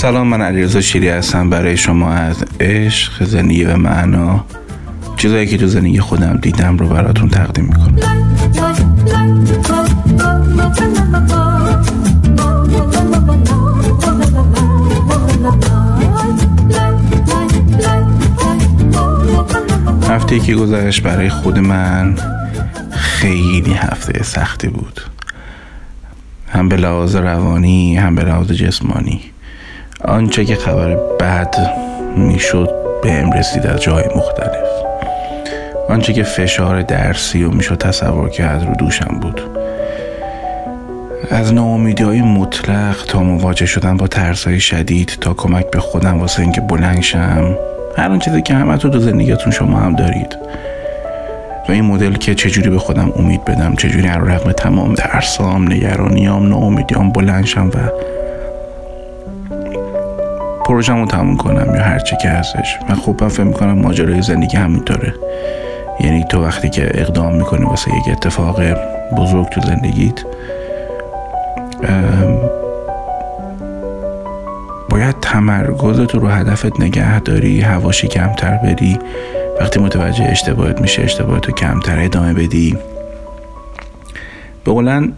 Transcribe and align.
سلام 0.00 0.28
من 0.28 0.42
علیرضا 0.42 0.80
شیری 0.80 1.08
هستم. 1.08 1.50
برای 1.50 1.76
شما 1.76 2.10
از 2.10 2.44
عشق 2.60 3.24
زندگی 3.24 3.64
و 3.64 3.76
معنا. 3.76 4.44
چیزایی 5.16 5.46
که 5.46 5.58
تو 5.58 5.66
زندگی 5.66 6.00
خودم 6.00 6.38
دیدم 6.42 6.78
رو 6.78 6.88
براتون 6.88 7.28
تقدیم 7.28 7.64
می‌کنم. 7.64 7.98
هفته 20.08 20.38
که 20.38 20.54
گذشت 20.54 21.02
برای 21.02 21.28
خود 21.28 21.58
من 21.58 22.16
خیلی 22.90 23.72
هفته 23.72 24.22
سختی 24.22 24.68
بود. 24.68 25.00
هم 26.48 26.68
به 26.68 26.76
لحاظ 26.76 27.16
روانی 27.16 27.96
هم 27.96 28.14
به 28.14 28.22
لحاظ 28.22 28.50
جسمانی. 28.52 29.20
آنچه 30.04 30.44
که 30.44 30.54
خبر 30.54 30.96
بد 31.20 31.56
می‌شد 32.16 32.70
به 33.02 33.12
ام 33.12 33.32
رسید 33.32 33.66
از 33.66 33.82
جای 33.82 34.04
مختلف. 34.16 34.68
آنچه 35.88 36.12
که 36.12 36.22
فشار 36.22 36.82
درسی 36.82 37.44
و 37.44 37.50
می‌شد 37.50 37.78
تصور 37.78 38.28
کرد 38.28 38.66
رو 38.66 38.74
دوشم 38.74 39.18
بود. 39.20 39.40
از 41.30 41.54
ناامیدی 41.54 42.02
های 42.02 42.22
مطلق 42.22 43.04
تا 43.08 43.22
مواجه 43.22 43.66
شدن 43.66 43.96
با 43.96 44.06
ترس 44.06 44.46
های 44.46 44.60
شدید 44.60 45.18
تا 45.20 45.34
کمک 45.34 45.70
به 45.70 45.80
خودم 45.80 46.20
واسه 46.20 46.42
اینکه 46.42 46.60
بلند 46.60 47.00
شم 47.00 47.56
هر 47.96 48.10
آن 48.10 48.18
چیزی 48.18 48.42
که 48.42 48.54
همه 48.54 48.76
تو 48.76 48.98
زندگیتون 48.98 49.52
شما 49.52 49.78
هم 49.78 49.96
دارید. 49.96 50.36
و 51.68 51.72
این 51.72 51.84
مدل 51.84 52.12
که 52.12 52.34
چجوری 52.34 52.70
به 52.70 52.78
خودم 52.78 53.12
امید 53.16 53.44
بدم 53.44 53.74
چجوری 53.74 54.06
هر 54.06 54.18
رقم 54.18 54.52
تمام 54.52 54.94
درسام 54.94 55.72
نگرانیام 55.72 56.48
ناامیدیام 56.48 57.10
بلند 57.10 57.44
شم 57.44 57.68
و 57.68 57.78
پروژم 60.64 61.00
رو 61.00 61.06
تموم 61.06 61.36
کنم 61.36 61.74
یا 61.74 61.82
هرچی 61.82 62.16
که 62.22 62.28
هستش. 62.28 62.78
من 62.88 62.94
خوب 62.94 63.28
فکر 63.28 63.44
می‌کنم 63.44 63.78
ماجرای 63.78 64.22
زندگی 64.22 64.56
همینطوره 64.56 65.14
یعنی 66.00 66.24
تو 66.24 66.44
وقتی 66.44 66.70
که 66.70 66.90
اقدام 66.94 67.34
می‌کنی 67.34 67.64
واسه 67.64 67.90
یک 67.90 68.08
اتفاق 68.12 68.60
بزرگ 69.16 69.48
تو 69.48 69.60
زندگیت 69.60 70.24
باید 74.90 75.20
تمرکزت 75.20 76.14
رو 76.14 76.28
هدفت 76.28 76.80
نگه 76.80 77.20
داری 77.20 77.60
هواشی 77.60 78.08
کمتر 78.08 78.56
بری. 78.56 78.98
وقتی 79.60 79.80
متوجه 79.80 80.24
اشتباهت 80.24 80.80
میشه 80.80 81.02
اشتباهت 81.02 81.46
رو 81.46 81.54
کمتر 81.54 81.98
ادامه 81.98 82.32
بدی. 82.32 82.76
به 84.64 84.72
قولن 84.72 85.12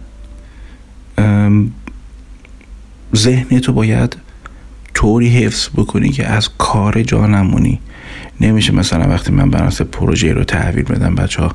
تو 3.63 3.73
باید 3.73 4.17
طوری 5.03 5.29
حفظ 5.29 5.69
بکنی 5.77 6.09
که 6.09 6.27
از 6.27 6.49
کار 6.59 7.03
جا 7.03 7.27
نمونی؟ 7.27 7.81
نمیشه 8.41 8.75
مثلا 8.75 9.09
وقتی 9.09 9.33
من 9.33 9.51
برنامه 9.51 9.71
پروژه 9.71 10.33
رو 10.33 10.45
تحویل 10.45 10.85
بدم 10.85 11.15
بچه 11.15 11.43
ها 11.43 11.53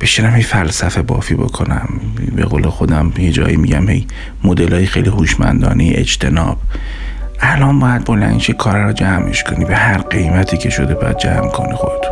بشینم 0.00 0.34
هی 0.34 0.42
فلسفه 0.42 1.02
بافی 1.02 1.34
بکنم. 1.34 1.88
به 2.36 2.42
قول 2.42 2.68
خودم 2.68 3.12
یه 3.18 3.32
جایی 3.32 3.56
میگم 3.56 3.88
هی 3.88 4.06
مدل 4.44 4.84
خیلی 4.84 5.08
هوشمندانه 5.08 5.92
اجتناب. 5.94 6.58
الان 7.40 7.78
باید 7.78 8.04
بلنشی 8.04 8.52
کار 8.52 8.84
رو 8.84 8.92
جمعش 8.92 9.42
کنی 9.42 9.64
به 9.64 9.76
هر 9.76 9.98
قیمتی 9.98 10.56
که 10.56 10.70
شده 10.70 10.94
باید 10.94 11.18
جمع 11.18 11.48
کنی 11.48 11.74
خودتو 11.74 12.10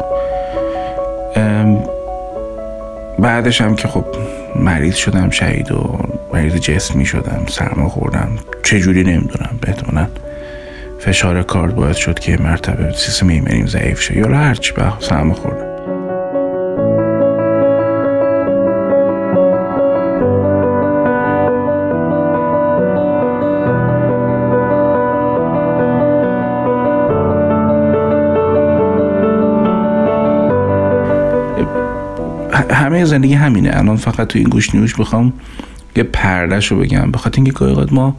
بعدش 3.18 3.60
هم 3.60 3.77
که 3.77 3.88
خب 3.88 4.05
مریض 4.56 4.94
شدم 4.94 5.30
شهید 5.30 5.72
و 5.72 5.98
مریض 6.34 6.55
جسمی 6.55 7.06
شدم 7.06 7.42
سرما 7.48 7.88
خوردم 7.88 8.28
چجوری 8.62 9.05
نمی‌دونم 9.05 9.58
بهتونن 9.60 10.08
فشار 10.98 11.42
کارد 11.42 11.75
باید 11.75 11.97
شد 11.97 12.19
که 12.19 12.36
مرتبه 12.41 12.92
سیستم 12.92 13.29
ایمنیم 13.29 13.67
ضعیف 13.67 14.01
شد 14.01 14.17
یا 14.17 14.29
هرچی 14.29 14.73
به 14.73 14.92
سرما 15.01 15.35
خوردم 15.35 15.69
همه 32.75 33.05
زندگی 33.05 33.35
همینه. 33.35 33.70
الان 33.73 33.97
فقط 33.97 34.29
تو 34.29 34.39
این 34.39 34.48
گوش 34.48 34.75
نیوش 34.75 34.95
بخوام 34.95 35.33
یه 35.97 36.03
پردش 36.03 36.67
رو 36.67 36.79
بگم 36.79 37.11
بخاطر 37.11 37.36
اینکه 37.36 37.53
گاهی 37.53 37.86
ما 37.91 38.17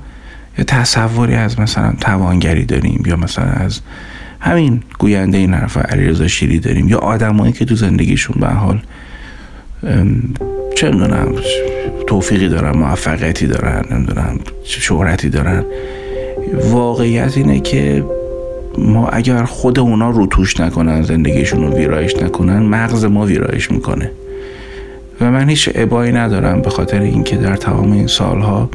یه 0.60 0.66
تصوری 0.66 1.36
از 1.36 1.60
مثلا 1.60 1.94
توانگری 2.02 2.66
داریم 2.66 3.04
یا 3.06 3.16
مثلا 3.16 3.46
از 3.46 3.80
همین 4.40 4.84
گوینده 5.00 5.38
این 5.38 5.54
حرف 5.54 5.78
علیرضا 5.78 6.28
شیری 6.28 6.60
داریم 6.60 6.88
یا 6.88 6.98
آدمایی 6.98 7.54
که 7.54 7.66
تو 7.66 7.76
زندگیشون 7.76 8.36
به 8.40 8.48
حال 8.48 8.80
چه 10.76 10.92
می‌دونم 10.92 11.36
توفیقی 12.08 12.50
دارن 12.50 12.78
موفقیتی 12.78 13.48
دارن 13.48 13.84
نمی‌دونم 13.92 14.40
شهرتی 14.64 15.30
دارن. 15.30 15.66
واقعیت 16.72 17.38
اینه 17.38 17.60
که 17.60 18.06
ما 18.78 19.08
اگر 19.08 19.44
خود 19.44 19.80
اونا 19.80 20.10
رو 20.10 20.26
توش 20.26 20.60
نکنن 20.60 21.02
زندگیشون 21.02 21.62
رو 21.62 21.78
ویرایش 21.78 22.16
نکنن 22.16 22.60
مغز 22.60 23.06
ما 23.06 23.26
ویرایش 23.26 23.72
می‌کنه. 23.72 24.12
و 25.22 25.32
من 25.32 25.50
هیچ 25.50 25.70
عبایی 25.70 26.12
ندارم 26.12 26.62
به 26.62 26.70
خاطر 26.70 27.02
اینکه 27.02 27.36
در 27.36 27.56
تمام 27.56 27.92
این 27.92 28.08
سالها 28.08 28.70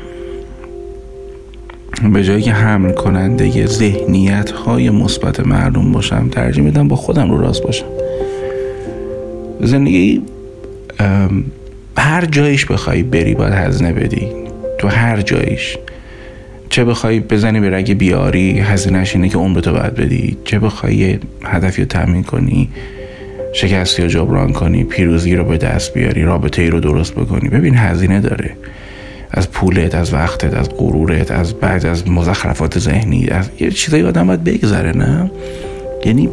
به 2.13 2.25
جایی 2.25 2.43
که 2.43 2.53
حمل 2.53 2.93
کننده 2.93 3.67
ذهنیت 3.67 4.51
های 4.51 4.91
مثبت 4.91 5.41
مردم 5.41 5.93
باشم 5.93 6.29
ترجیح 6.29 6.65
میدم 6.65 6.89
با 6.89 6.97
خودم 6.97 7.31
رو 7.31 7.41
راست 7.41 7.63
باشم. 7.63 7.87
زندگی 9.61 10.23
هر 11.97 12.25
جایش 12.25 12.67
بخوای 12.67 13.03
بری 13.03 13.35
باید 13.35 13.53
هزینه 13.53 13.93
بدی. 13.93 14.29
تو 14.79 14.89
هر 14.89 15.21
جایش. 15.21 15.79
چه 16.71 16.85
بخوای 16.85 17.21
بزنی 17.21 17.61
به 17.61 17.71
رگ 17.71 17.93
بیاری 17.93 18.61
هزینهش 18.61 19.15
اینه 19.15 19.29
که 19.29 19.39
اون 19.39 19.55
به 19.55 19.61
تو 19.61 19.73
باید 19.73 19.95
بدی. 19.95 20.37
چه 20.45 20.59
بخوای 20.59 21.19
هدفی 21.45 21.83
رو 21.83 21.89
تامین 21.89 22.23
کنی 22.23 22.69
شکستی 23.53 24.03
رو 24.03 24.09
جبران 24.09 24.53
کنی 24.53 24.85
پیروزی 24.85 25.37
رو 25.37 25.45
به 25.45 25.57
دست 25.57 25.95
بیاری 25.95 26.23
رابطه 26.23 26.63
ای 26.63 26.71
رو 26.71 26.81
درست 26.81 27.15
بکنی. 27.15 27.49
ببین 27.49 27.75
هزینه 27.77 28.21
داره. 28.21 28.51
از 29.37 29.51
پولت 29.51 29.95
از 29.95 30.13
وقتت 30.13 30.55
از 30.55 30.69
غرورت 30.69 31.31
از 31.31 31.55
بعد 31.55 31.87
از 31.87 32.09
مزخرفات 32.09 32.79
ذهنی 32.79 33.27
از 33.27 33.51
یه 33.61 33.71
چیزایی 33.71 34.03
آدم 34.03 34.27
باید 34.27 34.45
بگذره 34.45 34.93
نه؟ 34.97 35.31
یعنی 36.05 36.29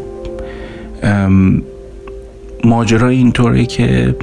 ماجرا 2.63 3.07
اینطوره 3.07 3.65
که 3.65 4.15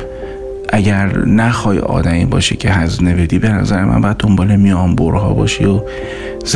اگر 0.68 1.18
نخوای 1.18 1.78
آدمی 1.78 2.24
باشی 2.24 2.56
که 2.56 2.70
هزینه 2.70 3.14
بدی 3.14 3.38
به 3.38 3.48
نظر 3.48 3.84
من 3.84 4.00
باید 4.00 4.16
دنبال 4.16 4.56
میان 4.56 4.96
برها 4.96 5.34
باشی 5.34 5.64
و 5.64 5.80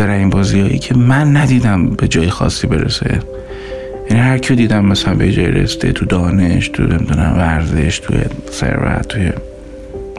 این 0.00 0.30
بازی 0.30 0.60
هایی 0.60 0.78
که 0.78 0.96
من 0.96 1.36
ندیدم 1.36 1.86
به 1.86 2.08
جای 2.08 2.30
خاصی 2.30 2.66
برسه. 2.66 3.18
یعنی 4.10 4.22
هر 4.22 4.38
کیو 4.38 4.56
دیدم 4.56 4.84
مثلا 4.84 5.14
به 5.14 5.32
جای 5.32 5.46
رسته 5.46 5.92
تو 5.92 6.04
دانش 6.04 6.68
تو 6.68 6.82
نمی‌دونم 6.82 7.34
ورزش 7.36 7.98
تو 7.98 8.14
ثروت 8.52 9.08
توی 9.08 9.30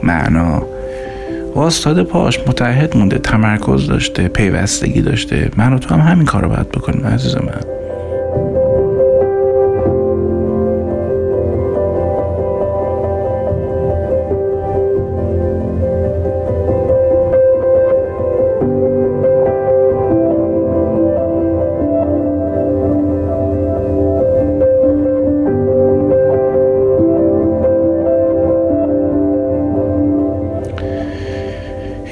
معنا 0.02 0.62
واستاده 1.54 2.02
پاش 2.02 2.40
متحد 2.46 2.96
مونده 2.96 3.18
تمرکز 3.18 3.86
داشته 3.86 4.28
پیوستگی 4.28 5.02
داشته. 5.02 5.50
من 5.56 5.72
و 5.72 5.78
تو 5.78 5.94
هم 5.94 6.00
همین 6.00 6.26
کار 6.26 6.42
رو 6.42 6.48
باید 6.48 6.68
بکنیم 6.68 7.06
عزیز 7.06 7.36
من. 7.36 7.83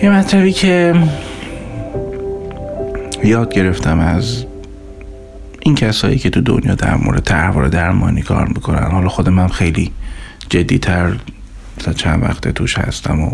یه 0.03 0.11
مطلبی 0.11 0.53
که 0.53 0.95
یاد 3.25 3.55
گرفتم 3.55 4.01
از 4.01 4.45
این 5.61 5.75
کسایی 5.75 6.19
که 6.19 6.31
تو 6.31 6.41
دنیا 6.41 6.75
در 6.75 6.97
مورد 6.97 7.71
درمانی 7.71 8.23
کار 8.23 8.49
می‌کنن. 8.49 8.91
حالا 8.91 9.09
خود 9.09 9.29
من 9.29 9.49
خیلی 9.49 9.91
جدیتر 10.49 11.13
تا 11.79 11.93
چند 11.93 12.23
وقت 12.23 12.49
توش 12.49 12.79
هستم 12.79 13.21
و 13.21 13.31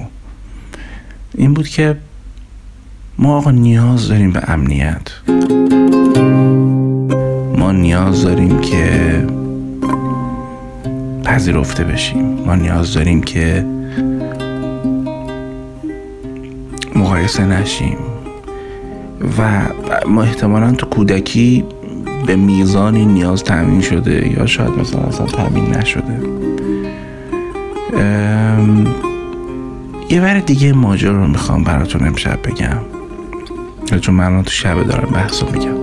این 1.35 1.55
بود 1.55 1.69
که 1.69 1.97
ما 3.19 3.37
آقا 3.37 3.50
نیاز 3.50 4.09
داریم 4.09 4.32
به 4.32 4.50
امنیت. 4.50 5.11
ما 7.59 7.73
نیاز 7.73 8.23
داریم 8.23 8.61
که 8.61 9.26
پذیرفته 11.25 11.85
بشیم. 11.85 12.25
ما 12.25 12.55
نیاز 12.55 12.94
داریم 12.94 13.23
که 13.23 13.64
مقایسه 17.09 17.47
نشیم. 17.47 17.97
و 19.39 19.63
ما 20.09 20.23
احتمالا 20.23 20.73
تو 20.73 20.87
کودکی 20.87 21.65
به 22.27 22.37
میزانی 22.37 23.07
نیاز 23.07 23.45
تامین 23.45 23.81
شده 23.81 24.33
یا 24.39 24.47
شاید 24.47 24.71
مثلا 24.79 25.01
اصلا 25.01 25.27
تامین 25.27 25.65
نشده. 25.65 26.21
یه 30.11 30.21
بر 30.21 30.39
دیگه 30.39 30.73
ماجرا 30.73 31.13
رو 31.13 31.27
می‌خوام 31.27 31.65
براتون 31.65 32.07
امشب 32.07 32.39
بگم. 32.45 32.79
چون 34.01 34.15
من 34.15 34.43
تو 34.43 34.51
شبه 34.51 34.85
دارم 34.85 35.11
بحث 35.13 35.43
رو 35.43 35.49
میگم. 35.53 35.79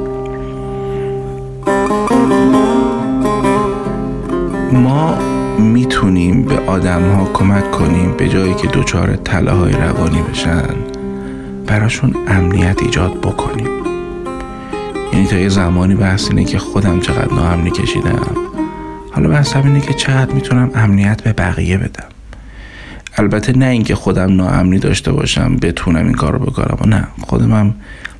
ما 4.71 5.17
می‌تونیم 5.59 6.41
به 6.41 6.59
آدم 6.59 7.11
ها 7.11 7.29
کمک 7.33 7.71
کنیم 7.71 8.13
به 8.17 8.29
جایی 8.29 8.53
که 8.53 8.67
دچار 8.67 9.15
تله 9.15 9.51
های 9.51 9.73
روانی 9.73 10.21
بشن. 10.21 10.94
براشون 11.75 12.15
امنیت 12.27 12.81
ایجاد 12.81 13.21
بکنیم. 13.21 13.69
یعنی 15.13 15.27
تا 15.27 15.35
یه 15.35 15.49
زمانی 15.49 15.95
بحث 15.95 16.27
اینه 16.27 16.43
که 16.43 16.59
خودم 16.59 16.99
چقدر 16.99 17.33
ناامنی 17.33 17.71
کشیدم. 17.71 18.35
حالا 19.11 19.29
بحث 19.29 19.55
اینه 19.55 19.81
که 19.81 19.93
چقدر 19.93 20.33
می‌تونم 20.33 20.71
امنیت 20.75 21.21
به 21.21 21.33
بقیه 21.33 21.77
بدم. 21.77 22.07
البته 23.17 23.57
نه 23.57 23.65
اینکه 23.65 23.95
خودم 23.95 24.35
ناامنی 24.35 24.79
داشته 24.79 25.11
باشم 25.11 25.55
بتونم 25.55 26.05
این 26.05 26.13
کار 26.13 26.33
رو 26.33 26.39
بکنم. 26.39 26.93
نه 26.93 27.07
خودم 27.21 27.75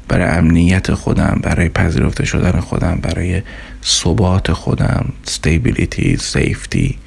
برای 0.08 0.38
امنیت 0.38 0.94
خودم 0.94 1.40
برای 1.44 1.70
پذیرفته 1.70 2.26
شدن 2.26 2.60
خودم 2.60 3.00
برای 3.02 3.42
ثبات 3.84 4.54
خودم 4.54 5.06
stability 5.28 6.16
سیفتی 6.20 6.98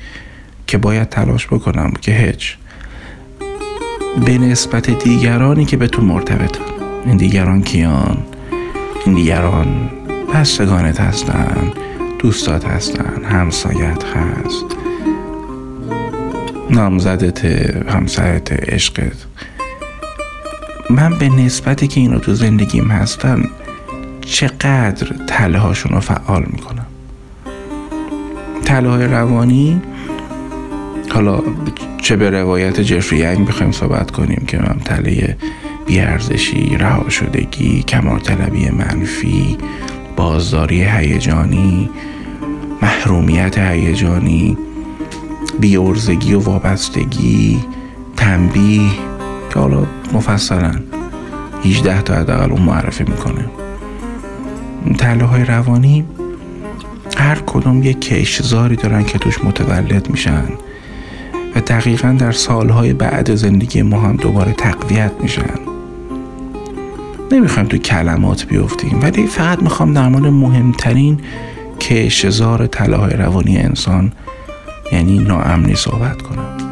که 0.67 0.79
باید 0.79 1.09
تلاش 1.09 1.47
بکنم 1.47 1.93
که 2.01 2.13
هیچ. 2.13 2.57
به 4.27 4.39
نسبت 4.39 4.91
دیگرانی 4.91 5.65
که 5.65 5.77
به 5.77 5.89
تو 5.89 6.03
مرتبطن 6.03 6.61
این 7.07 7.17
دیگران 7.17 7.63
کیان؟ 7.63 8.19
این 9.07 9.15
دیگران 9.15 9.91
بستگانت 10.35 11.01
هستن 11.01 11.73
دوستات 12.19 12.65
هستن 12.65 13.25
همسایت 13.25 14.05
هست. 14.05 14.65
نامزدت 16.71 17.45
همسرت 17.91 18.53
عشقت. 18.53 19.27
من 20.91 21.19
به 21.19 21.29
نسبتی 21.29 21.89
که 21.89 22.01
اینا 22.01 22.19
تو 22.19 22.35
زندگیم 22.35 22.89
هستن 22.91 23.45
چقدر 24.21 25.13
تله 25.27 25.59
هاشون 25.59 25.93
رو 25.93 26.01
فعال 26.01 26.45
می‌کنم؟ 26.47 26.87
تله 28.65 28.89
های 28.89 29.05
روانی 29.05 29.83
حالا 31.11 31.43
چه 32.03 32.17
به 32.17 32.31
روایت 32.31 32.81
جفری 32.81 33.19
ینگ 33.19 33.47
بخوایم 33.47 33.73
صحبت 33.73 34.11
کنیم 34.11 34.45
که 34.47 34.59
من 34.59 34.77
تله 34.85 35.37
بیارزشی 35.87 36.77
رها 36.77 37.09
شدگی 37.09 37.83
کمار 37.83 38.19
طلبی 38.19 38.71
منفی 38.71 39.59
بازداری 40.17 40.85
هیجانی 40.85 41.91
محرومیت 42.83 43.59
هیجانی 43.59 44.57
بیورزگی 45.61 46.35
و 46.35 46.41
وابستگی 46.41 47.59
تنبیه 48.17 48.91
که 49.51 49.59
حالا 49.59 49.87
مفصلا 50.13 50.73
18 51.65 52.03
تا 52.03 52.15
حداقل 52.15 52.51
اون 52.51 52.63
معرفی 52.63 53.05
می‌کنه. 53.05 53.45
تله 54.99 55.25
های 55.25 55.45
روانی 55.45 56.05
هر 57.17 57.39
کدوم 57.47 57.83
یک 57.83 58.01
کشزاری 58.01 58.77
دارن 58.77 59.05
که 59.05 59.19
توش 59.19 59.45
متولد 59.45 60.11
میشن. 60.11 60.45
دقیقا 61.69 62.17
در 62.19 62.33
سالهای 62.33 62.93
بعد 62.93 63.35
زندگی 63.35 63.83
ما 63.83 64.01
هم 64.01 64.17
دوباره 64.17 64.53
تقویت 64.53 65.13
میشن. 65.21 65.55
نمی‌خوایم 67.33 67.69
تو 67.69 67.79
کلمات 67.79 68.47
بیفتیم 68.47 69.03
ولی 69.03 69.27
فقط 69.27 69.63
می‌خوام 69.63 69.93
در 69.93 70.09
مورد 70.09 70.27
مهمترین 70.27 71.21
کشزار 71.81 72.67
تله 72.67 72.97
های 72.97 73.13
روانی 73.13 73.59
انسان 73.59 74.13
یعنی 74.93 75.19
ناامنی 75.19 75.75
صحبت 75.75 76.23
کنم. 76.23 76.68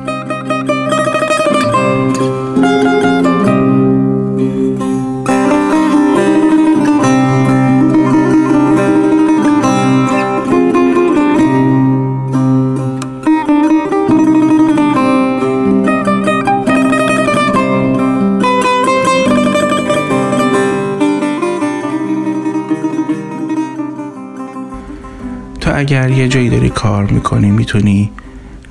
اگر 25.77 26.11
یه 26.11 26.29
جایی 26.29 26.51
داری 26.51 26.69
کار 26.69 27.05
می‌کنی 27.05 27.51
می‌تونی 27.51 28.11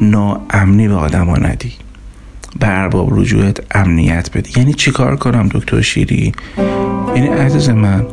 ناامنی 0.02 0.88
به 0.88 0.94
آدما 0.94 1.36
ندی. 1.36 1.74
به 2.60 2.80
ارباب 2.80 3.20
رجوعت 3.20 3.60
امنیت 3.72 4.38
بدی. 4.38 4.60
یعنی 4.60 4.74
چی 4.74 4.92
کار 4.92 5.16
کنم 5.16 5.50
دکتر 5.52 5.82
شیری؟ 5.82 6.32
یعنی 7.16 7.28
عزیز 7.28 7.70
من 7.70 8.06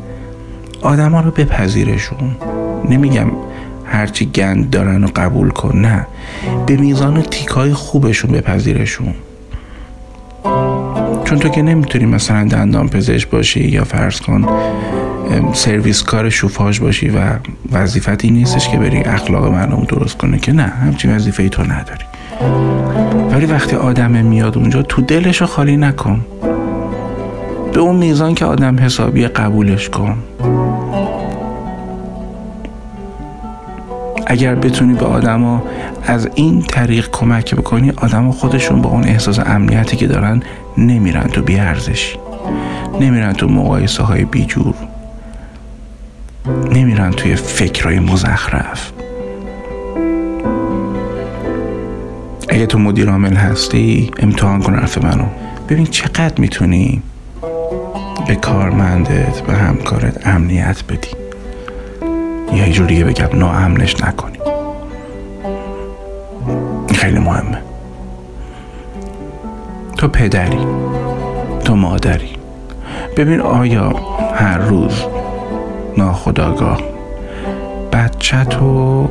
آدما 0.83 1.21
رو 1.21 1.31
بپذیرشون. 1.31 2.37
نمیگم 2.89 3.31
هرچی 3.85 4.27
گند 4.27 4.71
دارن 4.71 5.05
و 5.05 5.09
قبول 5.17 5.51
کن 5.51 5.79
نه. 5.79 6.07
به 6.67 6.77
میزان 6.77 7.23
تیکای 7.23 7.75
خوبشون 7.75 8.31
بپذیرشون. 8.31 9.15
چون 11.25 11.39
تو 11.39 11.49
که 11.49 11.63
نمی‌تونی 11.63 12.07
مثلا 12.07 12.45
دندان 12.45 12.89
پزشک 12.89 13.31
باشی 13.31 13.61
یا 13.69 13.85
فرض 13.85 14.21
کن 14.21 14.47
سرویس 15.53 16.03
کار 16.03 16.31
شوفاژ 16.31 16.81
باشی 16.81 17.09
و 17.09 17.21
وظیفت 17.73 18.25
این 18.25 18.35
نیستش 18.35 18.69
که 18.69 18.77
بری 18.77 18.99
اخلاق 18.99 19.47
مردم 19.47 19.85
درست 19.85 20.17
کنه 20.17 20.39
که 20.39 20.53
نه 20.53 20.63
همچین 20.63 21.17
وظیفه 21.17 21.43
ای 21.43 21.49
تو 21.49 21.63
نداری. 21.63 22.05
ولی 23.31 23.47
وقتی 23.47 23.77
آدم 23.77 24.11
میاد 24.11 24.59
اونجا 24.59 24.83
تو 24.83 25.03
دلش 25.03 25.41
رو 25.41 25.47
خالی 25.47 25.77
نکن. 25.77 26.25
به 27.73 27.81
اون 27.81 27.97
میزان 27.97 28.35
که 28.35 28.45
آدم 28.45 28.79
حسابی 28.79 29.27
قبولش 29.27 29.89
کن. 29.89 30.17
اگر 34.27 34.55
بتونی 34.55 34.95
به 34.95 35.05
آدما 35.07 35.63
از 36.07 36.29
این 36.35 36.63
طریق 36.63 37.09
کمک 37.13 37.55
بکنی 37.55 37.93
آدما 37.97 38.33
خودشون 38.33 38.83
با 38.83 38.91
اون 38.91 39.05
احساس 39.05 39.39
امنیتی 39.39 39.97
که 39.97 40.07
دارن 40.07 40.43
نمیرن 40.79 41.23
تو 41.23 41.43
بیارزشی. 41.43 42.17
نمیرن 43.01 43.33
تو 43.33 43.49
مقایسه 43.49 44.03
های 44.03 44.25
بیجور. 44.25 44.72
نمیرن 46.47 47.11
توی 47.11 47.37
فکرهای 47.37 47.99
مزخرف. 47.99 48.93
اگه 52.49 52.67
تو 52.67 52.79
مدیر 52.79 53.11
عامل 53.11 53.35
هستی 53.35 54.11
امتحان 54.19 54.63
کن 54.63 54.75
حرف 54.75 55.05
منو. 55.05 55.25
ببین 55.69 55.87
چقدر 55.87 56.41
می‌تونی 56.41 57.03
به 58.27 58.35
کارمندت 58.35 59.41
به 59.41 59.53
همکارت 59.53 60.27
امنیت 60.27 60.85
بدی. 60.85 61.09
یا 62.53 62.67
یه 62.67 62.87
دیگه 62.87 63.05
بگم 63.05 63.29
ناامنش 63.35 64.01
نکنی. 64.01 64.39
خیلی 66.95 67.19
مهمه. 67.19 67.59
تو 69.99 70.09
پدری 70.09 70.67
تو 71.65 71.77
مادری. 71.77 72.31
ببین 73.17 73.41
آیا 73.41 73.93
هر 74.35 74.59
روز 74.59 75.03
ناخداگاه. 75.99 76.81
بچه 77.93 78.45
تو 78.45 79.09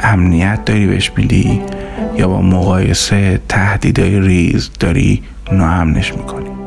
امنیت 0.00 0.64
داری 0.64 0.86
بهش 0.86 1.12
میدی 1.16 1.60
یا 2.16 2.28
با 2.28 2.42
مقایسه 2.42 3.40
تهدیدهای 3.48 4.20
ریز 4.20 4.70
داری 4.80 5.22
ناامنش 5.52 6.14
می‌کنی؟ 6.14 6.65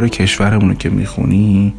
اخبار 0.00 0.08
کشورمون 0.08 0.68
رو 0.68 0.74
که 0.74 0.90
می‌خونی 0.90 1.74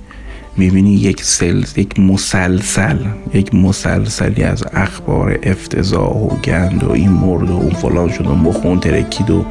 می‌بینی 0.58 0.94
یک 0.94 1.24
سل 1.24 1.64
یک 1.76 2.00
مسلسل 2.00 2.98
یک 3.34 3.56
مسلسلی 3.56 4.44
از 4.44 4.64
اخبار 4.74 5.40
افتضاح 5.44 6.10
و 6.10 6.28
گند 6.28 6.84
و 6.84 6.92
این 6.92 7.12
مرد 7.12 7.50
و 7.50 7.54
اون 7.54 7.70
فلان 7.70 8.10
شد 8.10 8.28
و 8.28 8.36
مخون 8.36 8.80
ترکید 8.80 9.30
و 9.30 9.46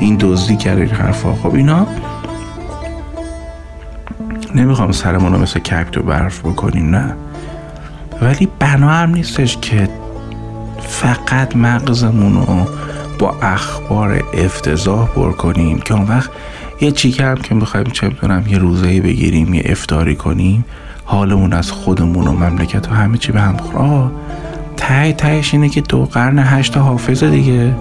این 0.00 0.16
دزدی 0.20 0.56
کرد 0.56 0.78
این 0.78 0.88
حرفا. 0.88 1.34
خب 1.34 1.54
اینا 1.54 1.86
نمی‌خوام 4.54 4.92
سرمون 4.92 5.32
رو 5.32 5.38
مثل 5.38 5.60
کپت 5.60 5.98
و 5.98 6.02
برف 6.02 6.40
بکنیم 6.40 6.96
نه. 6.96 7.14
ولی 8.22 8.48
بنا 8.58 9.06
نیستش 9.06 9.56
که 9.56 9.88
فقط 10.88 11.56
مغزمون 11.56 12.34
رو 12.34 12.66
با 13.18 13.34
اخبار 13.42 14.22
افتضاح 14.34 15.08
پر 15.08 15.32
کنیم. 15.32 15.78
که 15.78 15.94
اون 15.94 16.08
وقت 16.08 16.30
یه 16.82 16.90
چیکه 16.90 17.24
هم 17.24 17.36
که 17.36 17.54
می‌خوایم 17.54 17.86
چه 17.86 18.08
بدونم 18.08 18.44
یه 18.48 18.58
روزه 18.58 19.00
بگیریم 19.00 19.54
یه 19.54 19.62
افتاری 19.64 20.16
کنیم 20.16 20.64
حالمون 21.04 21.52
از 21.52 21.72
خودمون 21.72 22.26
و 22.26 22.32
مملکت 22.32 22.88
و 22.88 22.94
همه 22.94 23.18
چی 23.18 23.32
به 23.32 23.40
هم 23.40 23.56
خوره 23.56 24.10
تای 24.76 25.12
تایش 25.12 25.54
اینه 25.54 25.68
که 25.68 25.80
دو 25.80 26.04
قرن 26.04 26.38
هشت 26.38 26.76
حافظه 26.76 27.30
دیگه. 27.30 27.74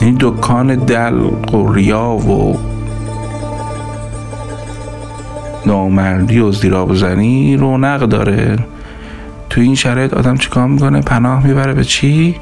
این 0.00 0.16
دکان 0.20 0.74
دل 0.74 1.14
و 1.52 1.72
ریا 1.72 2.10
و 2.10 2.58
نامردی 5.66 6.38
و 6.38 6.52
زیراب 6.52 6.94
زنی 6.94 7.56
رونق 7.56 8.00
داره. 8.00 8.58
تو 9.50 9.60
این 9.60 9.74
شرایط 9.74 10.14
آدم 10.14 10.36
چیکار 10.36 10.68
می‌کنه؟ 10.68 11.00
پناه 11.00 11.46
می‌بره 11.46 11.72
به 11.74 11.84
چی؟ 11.84 12.36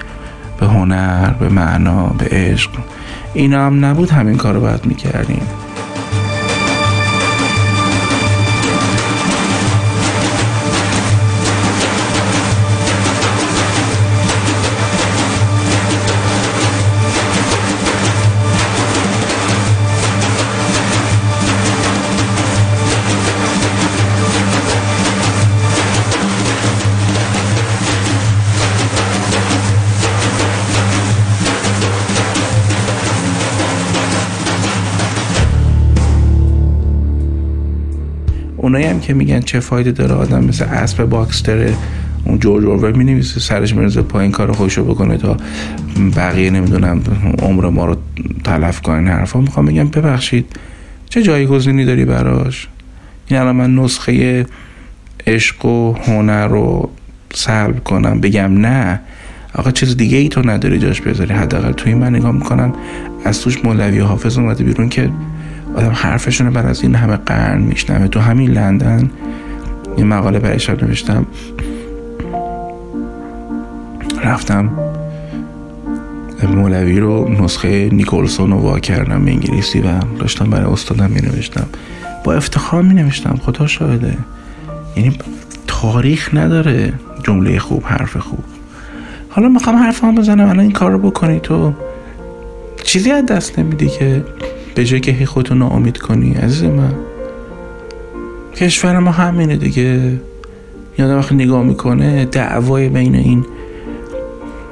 به 0.63 0.69
هنر 0.69 1.31
به 1.31 1.49
معنا 1.49 2.07
به 2.07 2.29
عشق. 2.31 2.71
اینا 3.35 3.67
هم 3.67 3.85
نبود 3.85 4.11
همین 4.11 4.37
کارو 4.37 4.61
باید 4.61 4.87
می‌کردیم. 4.87 5.43
اونایی 38.63 38.87
هم 38.87 39.01
که 39.01 39.15
میگن 39.15 39.41
چه 39.41 39.61
فایده 39.61 39.93
داره 39.93 40.15
آدم 40.15 40.45
مثل 40.45 40.65
اسب 40.65 41.05
باکستر 41.05 41.69
اون 42.25 42.39
جورج 42.39 42.65
اورول 42.65 42.93
می 42.97 43.05
نویسه 43.05 43.41
سرش 43.41 43.75
میرزه 43.75 44.03
پایین 44.03 44.33
کار 44.33 44.53
خوشو 44.53 44.85
بکنه 44.85 45.17
تا 45.17 45.37
بقیه 46.17 46.51
نمی‌دونم 46.51 47.03
عمر 47.39 47.69
ما 47.69 47.85
رو 47.85 47.97
تلف 48.45 48.81
کنن 48.81 49.09
حرفا 49.09 49.41
می‌خوام 49.41 49.67
بگم. 49.67 49.89
ببخشید. 49.89 50.47
چه 51.09 51.23
جایگزینی 51.23 51.85
داری 51.85 52.05
براش؟ 52.05 52.69
این 53.29 53.41
الان 53.41 53.57
من 53.57 53.75
نسخه 53.75 54.47
عشق 55.27 55.65
و 55.65 55.93
هنر 55.93 56.47
رو 56.49 56.91
سلب 57.35 57.85
کنم. 57.85 58.21
بگم 58.21 58.59
نه. 58.59 59.01
آقا 59.55 59.71
چیز 59.71 59.97
دیگه 59.97 60.19
ای 60.19 60.29
تو 60.29 60.51
نداری 60.51 60.79
جاش 60.79 61.01
بذاری. 61.01 61.35
حداقل 61.35 61.73
توی 61.73 61.95
من 61.95 62.15
نگاه 62.15 62.33
می‌کنم 62.33 62.73
از 63.25 63.41
توش 63.41 63.65
مولوی 63.65 63.99
حافظ 63.99 64.39
اومده 64.39 64.65
بیرون 64.65 64.89
که 64.89 65.11
آدم 65.75 65.93
حرفشون 65.95 66.51
بعد 66.51 66.67
از 66.67 66.83
این 66.83 66.95
همه 66.95 67.17
قرن 67.17 67.61
میشنوه. 67.61 68.09
تو 68.09 68.21
همین 68.21 68.51
لندن 68.51 69.11
یه 69.99 70.05
مقاله 70.05 70.39
برای 70.39 70.59
نوشتم. 70.83 71.27
رفتم 74.25 74.71
مولوی 76.49 77.01
رو 77.01 77.29
نسخه 77.29 77.89
نیکولسون 77.93 78.51
رو 78.51 78.57
وا 78.57 78.79
کردم 78.79 79.27
انگلیسی 79.27 79.81
و 79.81 79.99
داشتم 80.19 80.51
برای 80.51 80.73
استادم 80.73 81.11
می 81.11 81.21
نوشتم 81.21 81.67
با 82.25 82.33
افتخار 82.35 82.83
می 82.83 82.95
نوشتم 82.95 83.41
خدا 83.43 83.67
شاهده. 83.67 84.19
یعنی 84.97 85.19
تاریخ 85.67 86.35
نداره 86.35 86.93
جمله 87.25 87.59
خوب 87.59 87.83
حرف 87.87 88.17
خوب. 88.17 88.45
حالا 89.31 89.49
می‌خوام 89.49 89.77
حرف 89.77 90.05
هم 90.05 90.15
بزنم. 90.15 90.45
الان 90.45 90.61
این 90.61 90.73
کار 90.73 90.91
رو 90.91 90.99
بکنی 90.99 91.41
تو. 91.41 91.73
چیزی 92.85 93.11
از 93.11 93.27
دست 93.27 93.59
نمیدی 93.59 93.89
که 93.89 94.25
به 94.75 94.85
جای 94.85 95.01
که 95.01 95.13
هی 95.13 95.27
خودتو 95.27 95.55
ناامید 95.55 95.99
کنی 95.99 96.35
عزیز 96.35 96.65
من. 96.65 96.93
کشور 98.57 98.99
ما 98.99 99.11
همینه 99.11 99.57
دیگه. 99.57 100.13
یادم 100.99 101.19
وقتی 101.19 101.35
نگاه 101.35 101.63
می‌کنه 101.63 102.25
دعوای 102.25 102.89
بین 102.89 103.15
این 103.15 103.45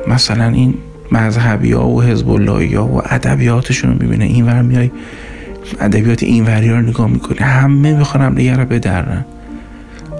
مثلا 0.08 0.48
این 0.48 0.74
مذهبی 1.12 1.72
ها 1.72 1.88
و 1.88 2.02
حزب 2.02 2.28
ها 2.74 2.86
و 2.86 3.02
ادبیاتشون 3.04 3.90
رو 3.90 3.96
می‌بینه. 4.02 4.24
این 4.24 4.46
ور 4.46 4.62
میای 4.62 4.90
ادبیات 5.80 6.22
این 6.22 6.44
وری 6.44 6.70
رو 6.70 6.80
نگاه 6.80 7.08
می‌کنه 7.10 7.40
همه 7.40 7.92
می‌خوان 7.92 8.24
هم 8.24 8.34
دیگه 8.34 8.56
رو 8.56 8.64
بدرن. 8.64 9.24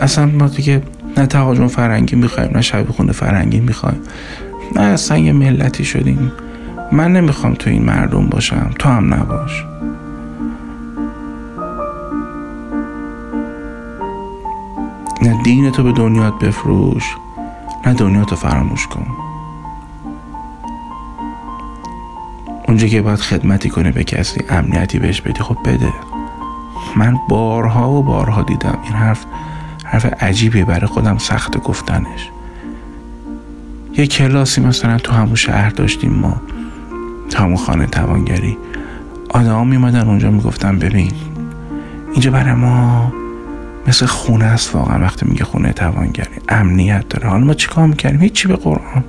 اصلا 0.00 0.26
ما 0.26 0.48
دیگه 0.48 0.82
نه 1.16 1.26
تهاجم 1.26 1.66
فرنگی 1.66 2.16
می‌خوایم 2.16 2.50
نه 2.54 2.84
خونه 2.84 3.12
فرنگی 3.12 3.60
می‌خوایم. 3.60 3.98
نه 4.76 4.82
اصلا 4.82 5.18
یه 5.18 5.32
ملتی 5.32 5.84
شدیم. 5.84 6.32
من 6.92 7.12
نمی‌خوام 7.12 7.54
تو 7.54 7.70
این 7.70 7.84
مردم 7.84 8.26
باشم. 8.26 8.70
تو 8.78 8.88
هم 8.88 9.14
نباش. 9.14 9.64
نه 15.22 15.42
دین 15.42 15.70
تو 15.70 15.82
به 15.82 15.92
دنیات 15.92 16.38
بفروش 16.38 17.16
نه 17.86 17.94
دنیا 17.94 18.24
تو 18.24 18.36
فراموش 18.36 18.86
کن. 18.86 19.06
اونجا 22.68 22.86
که 22.86 23.02
باید 23.02 23.18
خدمتی 23.18 23.68
کنی 23.70 23.90
به 23.90 24.04
کسی 24.04 24.44
امنیتی 24.48 24.98
بهش 24.98 25.20
بدی 25.20 25.42
خب 25.42 25.56
بده. 25.64 25.92
من 26.96 27.18
بارها 27.28 27.90
و 27.90 28.02
بارها 28.02 28.42
دیدم 28.42 28.78
این 28.84 28.92
حرف 28.92 29.24
حرف 29.84 30.22
عجیبی 30.22 30.64
برای 30.64 30.86
خودم 30.86 31.18
سخت 31.18 31.58
گفتنش. 31.58 32.30
یه 33.96 34.06
کلاسی 34.06 34.60
مثلا 34.60 34.98
تو 34.98 35.12
همون 35.12 35.34
شهر 35.34 35.70
داشتیم 35.70 36.12
ما. 36.12 36.40
همون 37.34 37.56
خانه 37.56 37.86
توانگری. 37.86 38.56
آدم 39.28 39.66
میمدن 39.66 40.08
اونجا 40.08 40.30
می‌گفتن 40.30 40.78
ببین 40.78 41.12
اینجا 42.12 42.30
برای 42.30 42.54
ما 42.54 43.12
مثل 43.86 44.06
خونه 44.06 44.44
است 44.44 44.74
واقعا 44.74 45.02
وقتی 45.02 45.26
میگه 45.28 45.44
خونه 45.44 45.72
توانگری 45.72 46.34
امنیت 46.48 47.08
داره. 47.08 47.28
حالا 47.28 47.44
ما 47.44 47.54
چیکار 47.54 47.86
می‌کردیم؟ 47.86 48.20
هیچی 48.20 48.48
به 48.48 48.56
قرآن. 48.56 49.04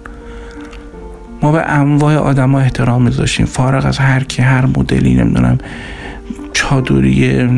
ما 1.41 1.51
به 1.51 1.69
انواع 1.69 2.15
آدم 2.15 2.51
ها 2.51 2.59
احترام 2.59 3.01
میذاشتیم. 3.01 3.45
فارغ 3.45 3.85
از 3.85 3.97
هر 3.97 4.23
کی 4.23 4.41
هر 4.41 4.65
مدلی 4.65 5.13
نمی‌دونم 5.15 5.57
چادریه 6.53 7.49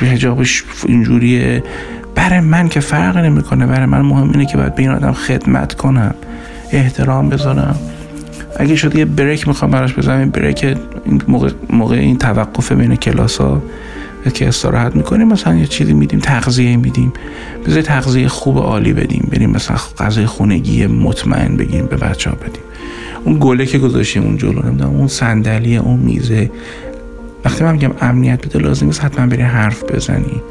حجابش 0.00 0.64
اینجوریه. 0.86 1.62
برای 2.14 2.40
من 2.40 2.68
که 2.68 2.80
فرق 2.80 3.16
نمی‌کنه. 3.16 3.66
برای 3.66 3.86
من 3.86 4.00
مهم 4.00 4.30
اینه 4.30 4.46
که 4.46 4.56
باید 4.56 4.74
به 4.74 4.82
این 4.82 4.90
آدم 4.90 5.12
خدمت 5.12 5.74
کنم 5.74 6.14
احترام 6.72 7.28
بذارم. 7.28 7.76
اگه 8.56 8.76
شده 8.76 8.98
یه 8.98 9.04
بریک 9.04 9.48
می‌خوام 9.48 9.70
براش 9.70 9.94
بزنم 9.94 10.30
بریک 10.30 10.64
این 11.04 11.22
موقع, 11.28 11.50
موقع 11.70 11.96
این 11.96 12.18
توقف 12.18 12.72
بین 12.72 12.96
کلاس 12.96 13.36
ها 13.40 13.62
که 14.34 14.48
استراحت 14.48 14.96
می‌کنیم 14.96 15.28
مثلا 15.28 15.54
یه 15.54 15.66
چیزی 15.66 15.92
میدیم 15.92 16.20
تغذیه 16.20 16.76
میدیم. 16.76 17.12
بذار 17.66 17.82
تغذیه 17.82 18.28
خوب 18.28 18.58
عالی 18.58 18.92
بدیم. 18.92 19.28
بریم 19.32 19.50
مثلا 19.50 19.76
غذای 19.98 20.26
خونگی 20.26 20.86
مطمئن 20.86 21.56
بگیریم 21.56 21.86
به 21.86 21.96
بچه 21.96 22.30
ها 22.30 22.36
بدیم. 22.36 22.62
اون 23.24 23.36
گله 23.40 23.66
که 23.66 23.78
گذاشتیم 23.78 24.22
اون 24.22 24.36
جلو 24.36 24.66
نمی‌دونم 24.66 24.90
اون 24.90 25.08
صندلی 25.08 25.76
اون 25.76 26.00
میزه. 26.00 26.50
وقتی 27.44 27.64
من 27.64 27.72
میگم 27.72 27.90
امنیت 28.00 28.46
بده 28.46 28.58
لازم 28.58 28.86
نیست 28.86 29.04
حتما 29.04 29.26
بری 29.26 29.42
حرف 29.42 29.84
بزنی. 29.84 30.42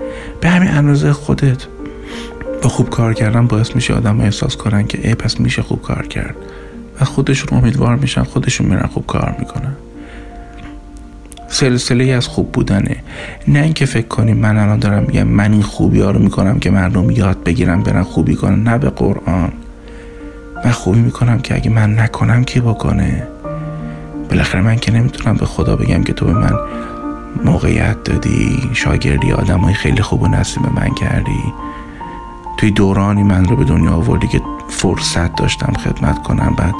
به 0.42 0.50
همین 0.50 0.70
اندازه 0.70 1.14
خودت 1.14 1.66
با 2.62 2.70
خوب 2.70 2.90
کار 2.90 3.14
کردن 3.14 3.48
باعث 3.48 3.76
میشه 3.76 3.94
آدم 3.94 4.22
احساس 4.22 4.56
کنن 4.56 4.88
که 4.88 5.08
ای 5.08 5.16
پس 5.16 5.40
میشه 5.40 5.62
خوب 5.62 5.82
کار 5.82 6.08
کرد. 6.08 6.36
و 7.02 7.06
خودشون 7.06 7.58
امیدوار 7.58 7.96
میشن 7.96 8.24
خودشون 8.24 8.68
میرن 8.68 8.88
خوب 8.94 9.06
کار 9.06 9.36
می‌کنن. 9.40 9.74
سلسله 11.48 12.04
از 12.04 12.28
خوب 12.28 12.52
بودنه. 12.52 12.96
نه 13.48 13.60
اینکه 13.60 13.86
فکر 13.86 14.08
کنیم 14.08 14.38
من 14.38 14.58
الان 14.58 14.80
دارم 14.80 15.04
میگم 15.04 15.28
من 15.28 15.52
این 15.52 15.62
خوبی 15.62 16.02
ها 16.02 16.12
رو 16.12 16.20
می‌کنم 16.20 16.60
که 16.60 16.72
مردم 16.72 17.10
یاد 17.10 17.44
بگیرم 17.44 17.84
برن 17.84 18.04
خوبی 18.04 18.36
کنن. 18.36 18.64
نه 18.64 18.78
به 18.78 18.90
قرآن. 18.90 19.52
من 20.66 20.72
خوبی 20.72 21.00
می‌کنم 21.00 21.40
که 21.40 21.56
اگه 21.56 21.70
من 21.70 22.00
نکنم 22.00 22.44
کی 22.44 22.60
بکنه؟ 22.60 23.28
بالاخره 24.30 24.62
من 24.62 24.76
که 24.76 24.92
نمی‌تونم 24.92 25.38
به 25.38 25.46
خدا 25.46 25.76
بگم 25.76 26.04
که 26.04 26.14
تو 26.14 26.26
به 26.26 26.34
من 26.34 26.54
موقعیت 27.46 28.04
دادی. 28.04 28.70
شاگردی 28.74 29.32
آدم 29.32 29.60
های 29.60 29.74
خیلی 29.74 30.02
خوب 30.02 30.22
و 30.22 30.28
نصیب 30.28 30.64
من 30.76 30.94
کردی. 30.94 31.54
توی 32.58 32.72
دورانی 32.72 33.24
من 33.24 33.46
رو 33.46 33.56
به 33.56 33.64
دنیا 33.64 33.92
آوردی 33.92 34.28
که 34.28 34.42
فرصت 34.72 35.36
داشتم 35.36 35.74
خدمت 35.74 36.24
کنم. 36.24 36.56
بعد 36.58 36.76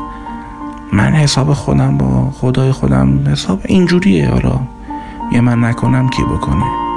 من 0.94 1.14
حساب 1.14 1.54
خودم 1.54 1.98
با 1.98 2.32
خدای 2.32 2.72
خودم 2.72 3.28
حساب 3.28 3.62
اینجوریه. 3.66 4.30
حالا 4.30 4.60
یه 5.32 5.42
من 5.42 5.64
نکنم 5.64 6.10
کی 6.10 6.24
بکنه؟ 6.24 6.91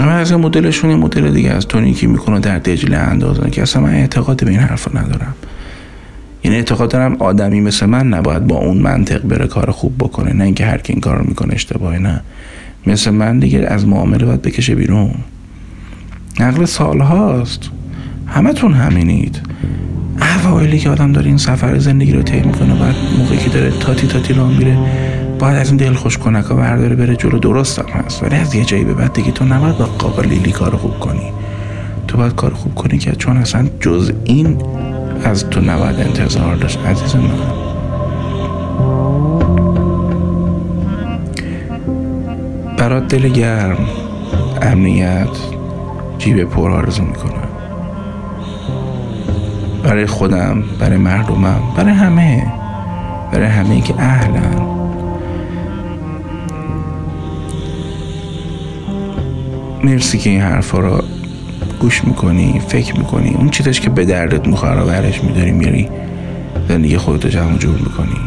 اما 0.00 0.10
از 0.10 0.32
مدلشون 0.32 0.90
یه 0.90 0.96
مدل 0.96 1.30
دیگه 1.30 1.50
از 1.50 1.66
تونیکی 1.66 2.06
می‌کنه 2.06 2.40
در 2.40 2.58
دجله 2.58 2.96
اندازن 2.96 3.50
که 3.50 3.62
اصلا 3.62 3.82
من 3.82 3.94
اعتقاد 3.94 4.44
به 4.44 4.50
این 4.50 4.60
حرفا 4.60 5.00
ندارم. 5.00 5.34
یعنی 6.44 6.56
اعتقاد 6.56 6.90
دارم 6.90 7.16
آدمی 7.18 7.60
مثل 7.60 7.86
من 7.86 8.08
نباید 8.08 8.46
با 8.46 8.56
اون 8.56 8.78
منطق 8.78 9.22
بره 9.22 9.46
کار 9.46 9.70
خوب 9.70 9.94
بکنه 9.98 10.32
نه 10.32 10.44
اینکه 10.44 10.66
هر 10.66 10.78
کی 10.78 10.92
این 10.92 11.00
کار 11.00 11.22
می‌کنه 11.22 11.54
اشتباهی 11.54 11.98
نه. 11.98 12.20
مثل 12.86 13.10
من 13.10 13.38
دیگه 13.38 13.58
از 13.58 13.86
معامله 13.86 14.26
باید 14.26 14.42
بکشه 14.42 14.74
بیرون. 14.74 15.14
نقل 16.40 16.64
سال 16.64 17.00
هاست 17.00 17.70
همه 18.26 18.52
تون 18.52 18.72
همینید. 18.72 19.40
اوایلی 20.44 20.78
که 20.78 20.90
آدم 20.90 21.12
داره 21.12 21.26
این 21.26 21.36
سفر 21.36 21.78
زندگی 21.78 22.12
رو 22.12 22.22
طی 22.22 22.40
می‌کنه 22.40 22.74
بعد 22.74 22.94
موقعی 23.18 23.38
که 23.38 23.50
داره 23.50 23.70
تاتی 23.70 24.06
تاتی 24.06 24.32
لان 24.34 24.54
میره 24.54 24.78
باید 25.40 25.56
از 25.56 25.68
این 25.68 25.76
دل 25.76 25.94
خوش 25.94 26.18
کنک 26.18 26.44
ها 26.44 26.54
برداره 26.54 26.96
بره 26.96 27.16
جلو. 27.16 27.38
درست 27.38 27.78
هم 27.78 28.00
هست. 28.00 28.22
ولی 28.22 28.36
از 28.36 28.54
یه 28.54 28.64
جایی 28.64 28.84
به 28.84 28.94
بعد 28.94 29.12
دیگه 29.12 29.30
تو 29.30 29.44
نباید 29.44 29.78
با 29.78 29.84
قابل 29.84 30.28
لیلی 30.28 30.52
کار 30.52 30.76
خوب 30.76 31.00
کنی. 31.00 31.32
تو 32.08 32.18
باید 32.18 32.34
کار 32.34 32.54
خوب 32.54 32.74
کنی 32.74 32.98
که 32.98 33.12
چون 33.12 33.36
اصلا 33.36 33.68
جز 33.80 34.12
این 34.24 34.58
از 35.24 35.50
تو 35.50 35.60
نباید 35.60 36.00
انتظار 36.00 36.54
داشت. 36.54 36.78
عزیز 36.86 37.16
من. 37.16 37.30
برات 42.76 43.08
دل 43.08 43.28
گرم. 43.28 43.78
امنیت 44.62 45.28
جیب 46.18 46.44
پر 46.44 46.70
آرزو 46.70 47.02
می‌کنم 47.02 47.48
برای 49.82 50.06
خودم 50.06 50.62
برای 50.78 50.96
مردمم 50.96 51.60
برای 51.76 51.92
همه. 51.92 52.46
برای 53.32 53.46
همه 53.46 53.80
که 53.80 53.94
اهلن. 53.98 54.79
مرسی 59.84 60.18
که 60.18 60.30
این 60.30 60.40
حرفا 60.40 60.78
رو 60.78 61.04
گوش 61.80 62.04
می‌کنی 62.04 62.60
فکر 62.68 62.98
می‌کنی. 62.98 63.34
اون 63.34 63.48
چیزش 63.50 63.80
که 63.80 63.90
به 63.90 64.04
دردت 64.04 64.46
می‌خواه 64.46 64.74
رو 64.74 64.86
برش 64.86 65.24
میداری 65.24 65.52
میری 65.52 65.88
زندگی 66.68 66.96
خودتو 66.96 67.28
جمع 67.28 67.58
جور 67.58 67.76
می‌کنی. 67.78 68.20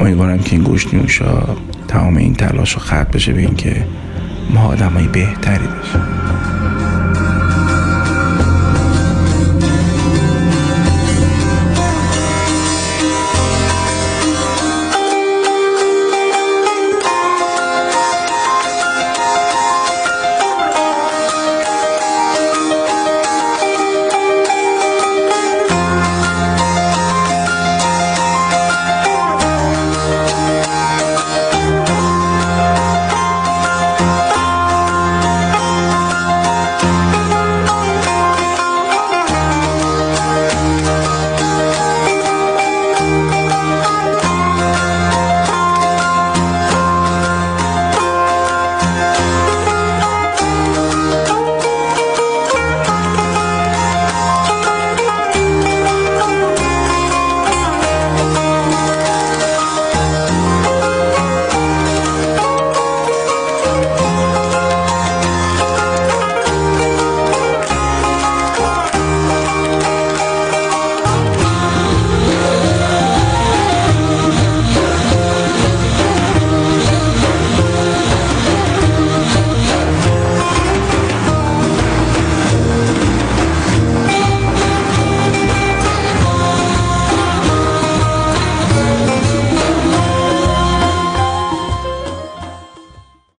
امیدوارم 0.00 0.38
که 0.38 0.56
این 0.56 0.64
گوش 0.64 0.94
نیوشا 0.94 1.42
تمام 1.88 2.16
این 2.16 2.34
تلاش 2.34 2.72
رو 2.72 2.80
خط 2.80 3.12
بشه 3.12 3.32
به 3.32 3.40
اینکه 3.40 3.86
ما 4.50 4.64
آدمای 4.64 5.08
بهتری 5.08 5.64
بشیم. 5.66 6.02